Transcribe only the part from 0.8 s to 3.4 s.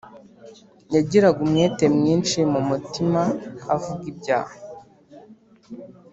Yagiraga umwete mwinshi mu mutima